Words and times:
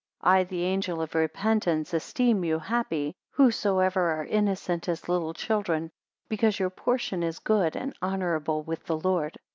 263 0.23 0.41
I 0.41 0.41
the 0.63 0.67
angel 0.67 1.01
of 1.03 1.13
repentance 1.13 1.93
esteem 1.93 2.43
you 2.43 2.57
happy, 2.57 3.13
whosoever 3.33 4.01
are 4.09 4.25
innocent 4.25 4.89
as 4.89 5.07
little 5.07 5.35
children, 5.35 5.91
because 6.27 6.57
your 6.57 6.71
portion 6.71 7.21
is 7.21 7.37
good 7.37 7.75
and 7.75 7.95
honourable 8.01 8.63
with 8.63 8.83
the 8.87 8.97
Lord. 8.97 9.37